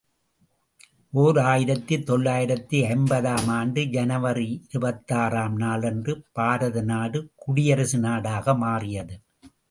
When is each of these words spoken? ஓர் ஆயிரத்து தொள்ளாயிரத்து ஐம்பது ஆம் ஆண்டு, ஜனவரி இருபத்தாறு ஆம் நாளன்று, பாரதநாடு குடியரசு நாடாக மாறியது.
ஓர் 1.13 1.39
ஆயிரத்து 1.39 1.95
தொள்ளாயிரத்து 2.03 2.77
ஐம்பது 2.85 3.27
ஆம் 3.27 3.47
ஆண்டு, 3.47 3.81
ஜனவரி 3.85 4.47
இருபத்தாறு 4.69 5.37
ஆம் 5.37 5.57
நாளன்று, 5.57 6.13
பாரதநாடு 6.35 7.21
குடியரசு 7.35 7.99
நாடாக 7.99 8.55
மாறியது. 8.55 9.17